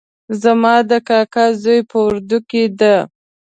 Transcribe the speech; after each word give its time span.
زما 0.41 0.75
د 0.89 0.91
کاکا 1.07 1.45
زوی 1.61 1.79
په 1.89 1.97
اردو 2.07 2.37
کې 2.49 2.63
ده 2.79 2.95